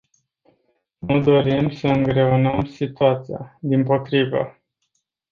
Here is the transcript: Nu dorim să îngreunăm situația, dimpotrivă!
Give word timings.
Nu 0.99 1.19
dorim 1.21 1.69
să 1.69 1.87
îngreunăm 1.87 2.65
situația, 2.65 3.57
dimpotrivă! 3.61 4.57